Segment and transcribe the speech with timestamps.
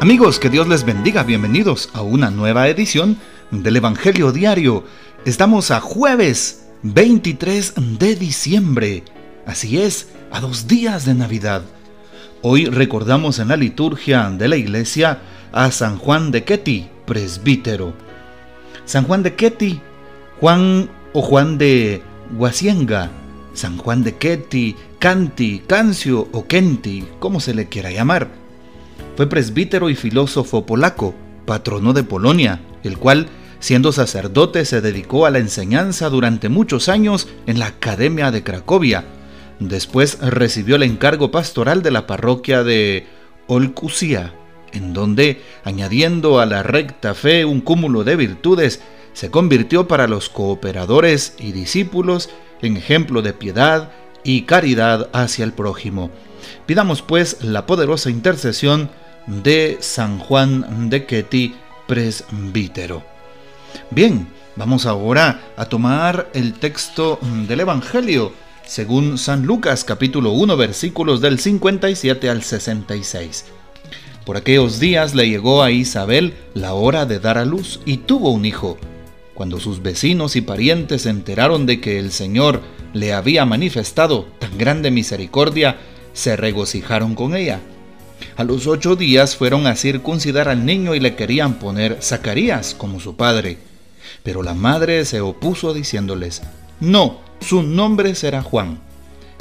[0.00, 1.22] Amigos, que Dios les bendiga.
[1.22, 3.16] Bienvenidos a una nueva edición
[3.50, 4.84] del Evangelio Diario.
[5.24, 9.04] Estamos a jueves 23 de diciembre.
[9.46, 11.62] Así es, a dos días de Navidad.
[12.42, 15.20] Hoy recordamos en la liturgia de la iglesia
[15.52, 17.94] a San Juan de Ketty, presbítero.
[18.84, 19.80] San Juan de Ketty,
[20.40, 22.02] Juan o Juan de
[22.36, 23.10] Guasienga,
[23.54, 28.43] San Juan de Ketty, Canti, Cancio o Kenti, como se le quiera llamar
[29.16, 31.14] fue presbítero y filósofo polaco,
[31.46, 33.28] patrono de Polonia, el cual,
[33.60, 39.04] siendo sacerdote, se dedicó a la enseñanza durante muchos años en la Academia de Cracovia.
[39.60, 43.06] Después recibió el encargo pastoral de la parroquia de
[43.46, 44.34] Olcusia,
[44.72, 50.28] en donde, añadiendo a la recta fe un cúmulo de virtudes, se convirtió para los
[50.28, 52.30] cooperadores y discípulos
[52.62, 53.92] en ejemplo de piedad
[54.24, 56.10] y caridad hacia el prójimo.
[56.66, 58.90] Pidamos pues la poderosa intercesión
[59.26, 61.54] de San Juan de Ketty,
[61.86, 63.02] presbítero.
[63.90, 68.32] Bien, vamos ahora a tomar el texto del Evangelio
[68.66, 73.46] según San Lucas capítulo 1 versículos del 57 al 66.
[74.24, 78.30] Por aquellos días le llegó a Isabel la hora de dar a luz y tuvo
[78.30, 78.78] un hijo.
[79.34, 82.62] Cuando sus vecinos y parientes se enteraron de que el Señor
[82.94, 85.76] le había manifestado tan grande misericordia,
[86.14, 87.60] se regocijaron con ella.
[88.36, 93.00] A los ocho días fueron a circuncidar al niño y le querían poner Zacarías como
[93.00, 93.58] su padre.
[94.22, 96.42] Pero la madre se opuso diciéndoles,
[96.80, 98.80] no, su nombre será Juan.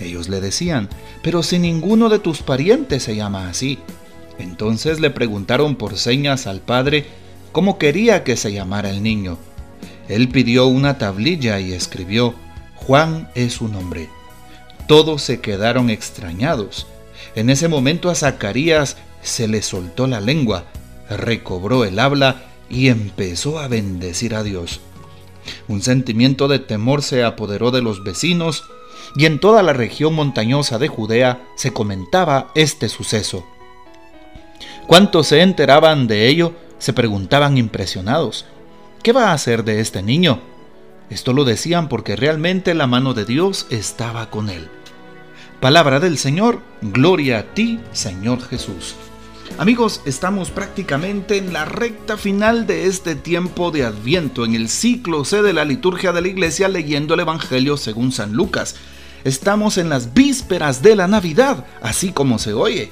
[0.00, 0.88] Ellos le decían,
[1.22, 3.78] pero si ninguno de tus parientes se llama así.
[4.38, 7.06] Entonces le preguntaron por señas al padre
[7.52, 9.38] cómo quería que se llamara el niño.
[10.08, 12.34] Él pidió una tablilla y escribió,
[12.76, 14.08] Juan es su nombre.
[14.86, 16.86] Todos se quedaron extrañados
[17.36, 20.64] en ese momento a Zacarías se le soltó la lengua,
[21.08, 24.80] recobró el habla y empezó a bendecir a Dios.
[25.68, 28.64] Un sentimiento de temor se apoderó de los vecinos
[29.14, 33.46] y en toda la región montañosa de Judea se comentaba este suceso.
[34.86, 38.46] Cuantos se enteraban de ello se preguntaban impresionados,
[39.02, 40.40] ¿qué va a hacer de este niño?
[41.10, 44.68] Esto lo decían porque realmente la mano de Dios estaba con él.
[45.60, 48.94] Palabra del Señor, gloria a ti, Señor Jesús.
[49.56, 55.24] Amigos, estamos prácticamente en la recta final de este tiempo de Adviento, en el ciclo
[55.24, 58.76] C de la liturgia de la iglesia leyendo el Evangelio según San Lucas.
[59.24, 62.90] Estamos en las vísperas de la Navidad, así como se oye.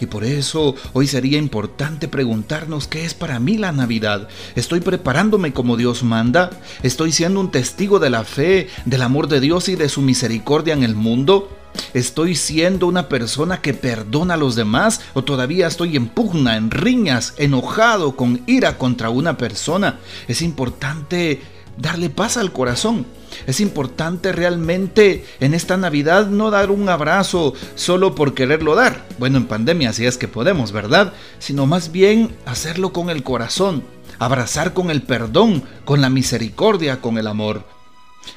[0.00, 4.28] Y por eso hoy sería importante preguntarnos qué es para mí la Navidad.
[4.56, 6.50] ¿Estoy preparándome como Dios manda?
[6.82, 10.74] ¿Estoy siendo un testigo de la fe, del amor de Dios y de su misericordia
[10.74, 11.61] en el mundo?
[11.94, 16.70] ¿Estoy siendo una persona que perdona a los demás o todavía estoy en pugna, en
[16.70, 19.98] riñas, enojado, con ira contra una persona?
[20.28, 21.40] Es importante
[21.76, 23.06] darle paz al corazón.
[23.46, 29.06] Es importante realmente en esta Navidad no dar un abrazo solo por quererlo dar.
[29.18, 31.12] Bueno, en pandemia si es que podemos, ¿verdad?
[31.38, 33.84] Sino más bien hacerlo con el corazón,
[34.18, 37.64] abrazar con el perdón, con la misericordia, con el amor.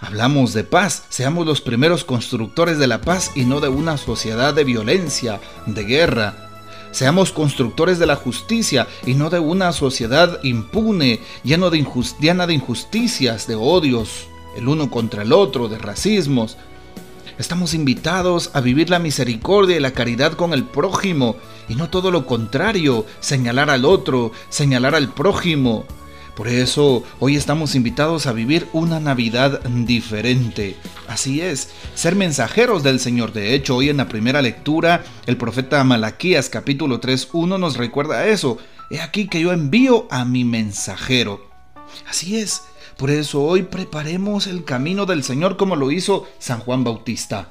[0.00, 4.54] Hablamos de paz, seamos los primeros constructores de la paz y no de una sociedad
[4.54, 6.48] de violencia, de guerra.
[6.90, 11.86] Seamos constructores de la justicia y no de una sociedad impune, llena de,
[12.18, 14.26] llena de injusticias, de odios,
[14.56, 16.56] el uno contra el otro, de racismos.
[17.38, 21.36] Estamos invitados a vivir la misericordia y la caridad con el prójimo
[21.68, 25.86] y no todo lo contrario, señalar al otro, señalar al prójimo,
[26.40, 30.74] por eso hoy estamos invitados a vivir una Navidad diferente.
[31.06, 33.34] Así es, ser mensajeros del Señor.
[33.34, 38.56] De hecho, hoy en la primera lectura, el profeta Malaquías capítulo 3.1 nos recuerda eso.
[38.88, 41.46] He aquí que yo envío a mi mensajero.
[42.08, 42.62] Así es,
[42.96, 47.50] por eso hoy preparemos el camino del Señor como lo hizo San Juan Bautista.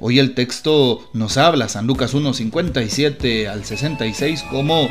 [0.00, 4.88] Hoy el texto nos habla, San Lucas 1.57 al 66, como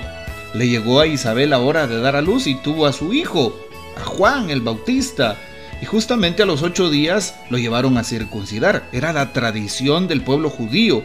[0.54, 3.58] le llegó a Isabel la hora de dar a luz y tuvo a su hijo,
[3.98, 5.38] a Juan el Bautista.
[5.82, 8.88] Y justamente a los ocho días lo llevaron a circuncidar.
[8.92, 11.04] Era la tradición del pueblo judío.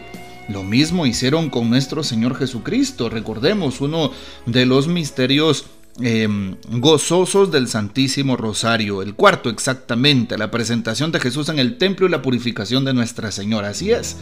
[0.49, 3.09] Lo mismo hicieron con nuestro Señor Jesucristo.
[3.09, 4.11] Recordemos uno
[4.45, 5.65] de los misterios
[5.99, 9.01] em, gozosos del Santísimo Rosario.
[9.01, 13.31] El cuarto exactamente, la presentación de Jesús en el templo y la purificación de Nuestra
[13.31, 13.69] Señora.
[13.69, 14.17] Así es.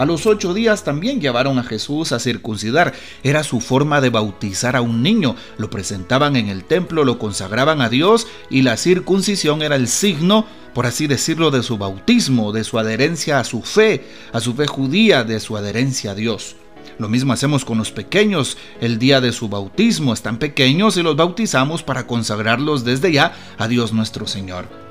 [0.00, 2.94] A los ocho días también llevaron a Jesús a circuncidar.
[3.22, 5.36] Era su forma de bautizar a un niño.
[5.58, 10.46] Lo presentaban en el templo, lo consagraban a Dios y la circuncisión era el signo,
[10.72, 14.66] por así decirlo, de su bautismo, de su adherencia a su fe, a su fe
[14.66, 16.56] judía, de su adherencia a Dios.
[16.98, 18.56] Lo mismo hacemos con los pequeños.
[18.80, 23.68] El día de su bautismo están pequeños y los bautizamos para consagrarlos desde ya a
[23.68, 24.89] Dios nuestro Señor.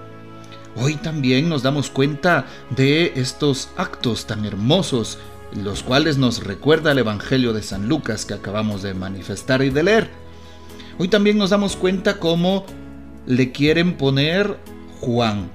[0.82, 5.18] Hoy también nos damos cuenta de estos actos tan hermosos,
[5.54, 9.84] los cuales nos recuerda el Evangelio de San Lucas que acabamos de manifestar y de
[9.84, 10.10] leer.
[10.98, 12.66] Hoy también nos damos cuenta cómo
[13.26, 14.58] le quieren poner
[15.02, 15.52] Juan.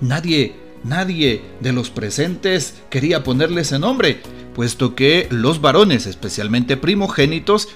[0.00, 4.22] Nadie, nadie de los presentes quería ponerle ese nombre,
[4.56, 7.68] puesto que los varones, especialmente primogénitos,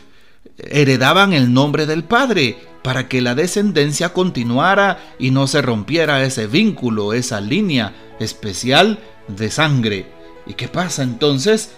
[0.59, 6.47] heredaban el nombre del padre para que la descendencia continuara y no se rompiera ese
[6.47, 10.07] vínculo, esa línea especial de sangre.
[10.47, 11.73] ¿Y qué pasa entonces?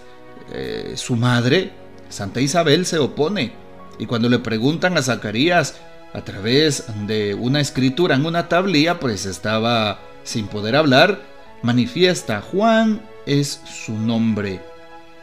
[0.52, 1.70] Eh, su madre,
[2.10, 3.52] Santa Isabel, se opone.
[3.98, 5.76] Y cuando le preguntan a Zacarías
[6.12, 11.22] a través de una escritura en una tablilla, pues estaba sin poder hablar,
[11.62, 14.60] manifiesta Juan es su nombre.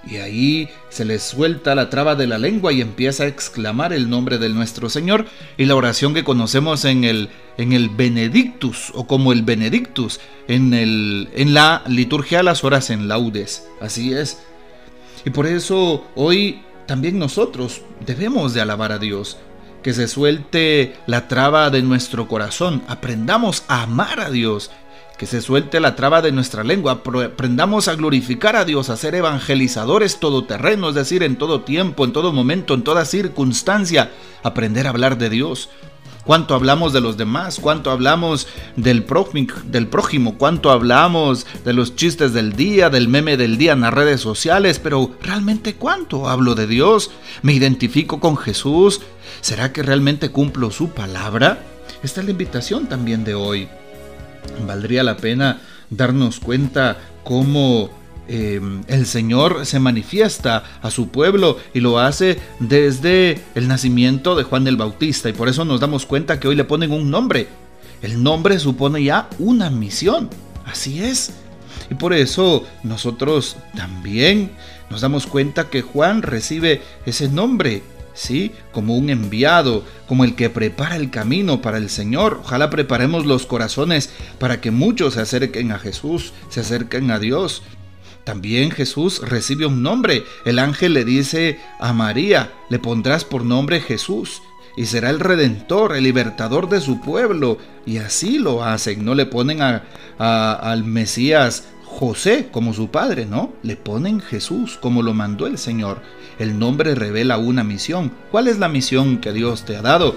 [0.05, 4.09] Y ahí se le suelta la traba de la lengua y empieza a exclamar el
[4.09, 5.25] nombre de nuestro Señor
[5.57, 10.73] y la oración que conocemos en el, en el Benedictus o como el Benedictus en,
[10.73, 13.67] el, en la liturgia de las horas en laudes.
[13.81, 14.43] Así es.
[15.25, 19.37] Y por eso hoy también nosotros debemos de alabar a Dios.
[19.81, 22.81] Que se suelte la traba de nuestro corazón.
[22.87, 24.71] Aprendamos a amar a Dios
[25.17, 29.15] que se suelte la traba de nuestra lengua, aprendamos a glorificar a Dios, a ser
[29.15, 34.11] evangelizadores todoterreno, es decir, en todo tiempo, en todo momento, en toda circunstancia,
[34.43, 35.69] aprender a hablar de Dios.
[36.25, 41.95] Cuánto hablamos de los demás, cuánto hablamos del prójimo, del prójimo, cuánto hablamos de los
[41.95, 46.55] chistes del día, del meme del día en las redes sociales, pero realmente cuánto hablo
[46.55, 47.11] de Dios,
[47.43, 49.01] me identifico con Jesús,
[49.41, 51.63] ¿será que realmente cumplo su palabra?
[52.01, 53.69] Esta es la invitación también de hoy
[54.65, 57.89] valdría la pena darnos cuenta cómo
[58.27, 64.43] eh, el Señor se manifiesta a su pueblo y lo hace desde el nacimiento de
[64.43, 67.47] Juan el Bautista y por eso nos damos cuenta que hoy le ponen un nombre.
[68.01, 70.29] El nombre supone ya una misión.
[70.65, 71.33] Así es.
[71.89, 74.51] Y por eso nosotros también
[74.89, 77.83] nos damos cuenta que Juan recibe ese nombre
[78.15, 78.51] ¿sí?
[78.71, 82.39] Como un enviado, como el que prepara el camino para el Señor.
[82.43, 84.09] Ojalá preparemos los corazones
[84.39, 87.61] para que muchos se acerquen a Jesús, se acerquen a Dios.
[88.23, 90.23] También Jesús recibe un nombre.
[90.45, 94.41] El ángel le dice a María, le pondrás por nombre Jesús
[94.75, 97.59] y será el redentor, el libertador de su pueblo.
[97.85, 99.83] Y así lo hacen, no le ponen a,
[100.17, 106.01] al Mesías José como su padre, no, le ponen Jesús como lo mandó el Señor.
[106.39, 108.11] El nombre revela una misión.
[108.31, 110.15] ¿Cuál es la misión que Dios te ha dado?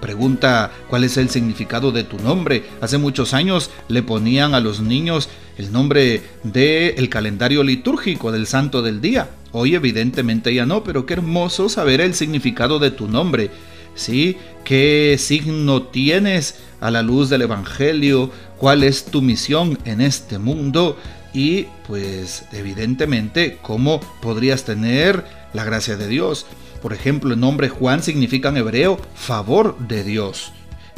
[0.00, 2.64] Pregunta cuál es el significado de tu nombre.
[2.80, 5.28] Hace muchos años le ponían a los niños
[5.58, 9.28] el nombre del el calendario litúrgico del santo del día.
[9.52, 13.50] Hoy evidentemente ya no, pero qué hermoso saber el significado de tu nombre.
[13.94, 14.38] ¿Sí?
[14.64, 18.30] ¿Qué signo tienes a la luz del Evangelio?
[18.56, 20.96] ¿Cuál es tu misión en este mundo?
[21.34, 26.46] Y pues evidentemente cómo podrías tener la gracia de Dios.
[26.82, 30.52] Por ejemplo, el nombre Juan significa en hebreo favor de Dios.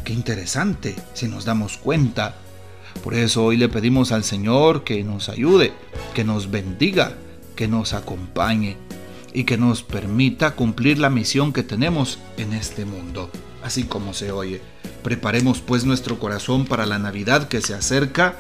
[0.04, 2.37] Qué interesante si nos damos cuenta.
[3.02, 5.72] Por eso hoy le pedimos al Señor que nos ayude,
[6.14, 7.16] que nos bendiga,
[7.56, 8.77] que nos acompañe
[9.32, 13.31] y que nos permita cumplir la misión que tenemos en este mundo,
[13.62, 14.60] así como se oye.
[15.03, 18.36] Preparemos pues nuestro corazón para la Navidad que se acerca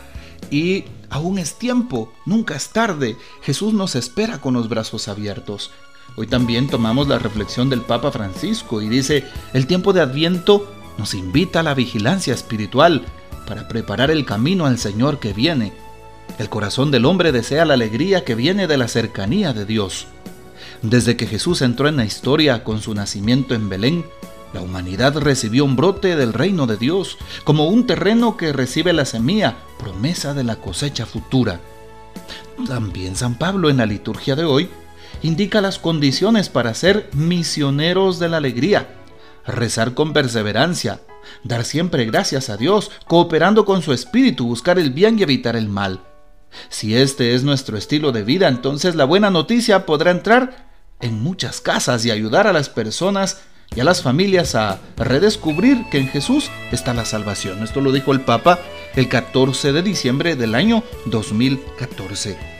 [0.50, 3.16] y aún es tiempo, nunca es tarde.
[3.42, 5.70] Jesús nos espera con los brazos abiertos.
[6.16, 11.14] Hoy también tomamos la reflexión del Papa Francisco y dice, el tiempo de Adviento nos
[11.14, 13.06] invita a la vigilancia espiritual
[13.46, 15.72] para preparar el camino al Señor que viene.
[16.38, 20.06] El corazón del hombre desea la alegría que viene de la cercanía de Dios.
[20.82, 24.04] Desde que Jesús entró en la historia con su nacimiento en Belén,
[24.52, 29.06] la humanidad recibió un brote del reino de Dios, como un terreno que recibe la
[29.06, 31.60] semilla, promesa de la cosecha futura.
[32.66, 34.68] También San Pablo en la liturgia de hoy
[35.22, 38.88] indica las condiciones para ser misioneros de la alegría,
[39.46, 41.00] rezar con perseverancia,
[41.44, 45.68] dar siempre gracias a Dios, cooperando con su espíritu, buscar el bien y evitar el
[45.68, 46.00] mal.
[46.68, 51.60] Si este es nuestro estilo de vida, entonces la buena noticia podrá entrar en muchas
[51.60, 53.42] casas y ayudar a las personas
[53.74, 57.62] y a las familias a redescubrir que en Jesús está la salvación.
[57.62, 58.58] Esto lo dijo el Papa
[58.94, 62.51] el 14 de diciembre del año 2014.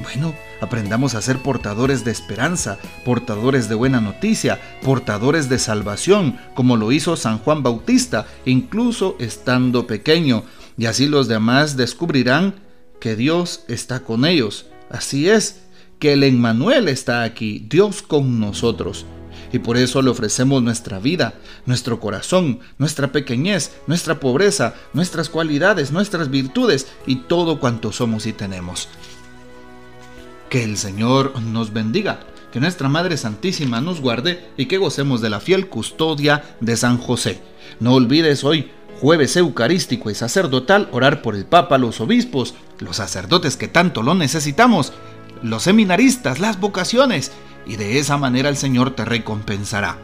[0.00, 6.76] Bueno, aprendamos a ser portadores de esperanza, portadores de buena noticia, portadores de salvación, como
[6.76, 10.44] lo hizo San Juan Bautista, incluso estando pequeño,
[10.76, 12.54] y así los demás descubrirán
[13.00, 14.66] que Dios está con ellos.
[14.88, 15.62] Así es,
[15.98, 19.04] que el Emmanuel está aquí, Dios con nosotros.
[19.52, 21.34] Y por eso le ofrecemos nuestra vida,
[21.66, 28.32] nuestro corazón, nuestra pequeñez, nuestra pobreza, nuestras cualidades, nuestras virtudes y todo cuanto somos y
[28.32, 28.88] tenemos.
[30.48, 32.20] Que el Señor nos bendiga,
[32.52, 36.96] que nuestra Madre Santísima nos guarde y que gocemos de la fiel custodia de San
[36.96, 37.42] José.
[37.80, 43.58] No olvides hoy, jueves eucarístico y sacerdotal, orar por el Papa, los obispos, los sacerdotes
[43.58, 44.94] que tanto lo necesitamos,
[45.42, 47.30] los seminaristas, las vocaciones,
[47.66, 49.98] y de esa manera el Señor te recompensará.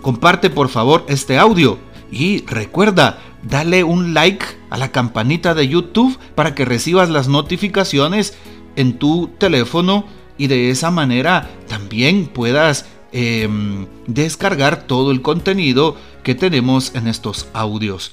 [0.00, 1.78] Comparte por favor este audio
[2.10, 8.34] y recuerda, dale un like a la campanita de YouTube para que recibas las notificaciones
[8.76, 10.04] en tu teléfono
[10.38, 17.48] y de esa manera también puedas em, descargar todo el contenido que tenemos en estos
[17.52, 18.12] audios.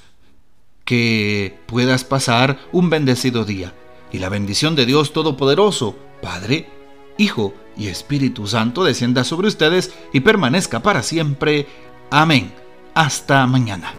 [0.86, 3.74] Que puedas pasar un bendecido día
[4.12, 6.68] y la bendición de Dios Todopoderoso, Padre,
[7.18, 11.68] Hijo y Espíritu Santo descienda sobre ustedes y permanezca para siempre.
[12.10, 12.52] Amén.
[12.94, 13.94] Hasta mañana.